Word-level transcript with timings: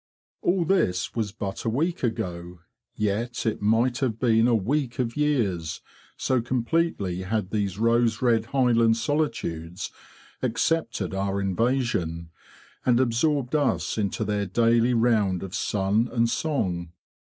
All 0.41 0.65
this 0.65 1.13
was 1.13 1.31
but 1.31 1.63
a 1.63 1.69
week 1.69 2.01
ago; 2.01 2.61
yet 2.95 3.45
it 3.45 3.61
might 3.61 3.99
have 3.99 4.17
been 4.17 4.47
a 4.47 4.55
week 4.55 4.97
of 4.97 5.15
years, 5.15 5.79
so 6.17 6.41
completely 6.41 7.21
had 7.21 7.51
these 7.51 7.77
rose 7.77 8.19
red 8.19 8.45
highland 8.45 8.97
solitudes 8.97 9.91
accepted 10.41 11.13
our 11.13 11.39
invasion, 11.39 12.31
and 12.83 12.99
absorbed 12.99 13.53
us 13.53 13.95
into 13.95 14.23
their 14.23 14.47
daily 14.47 14.95
round 14.95 15.43
of 15.43 15.53
sun 15.53 16.09
and 16.11 16.31
song. 16.31 16.93